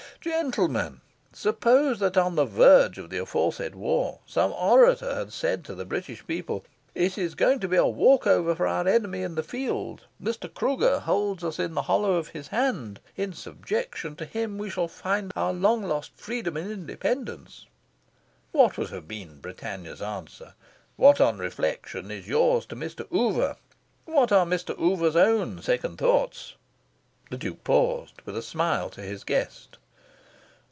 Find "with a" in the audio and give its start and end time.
28.23-28.43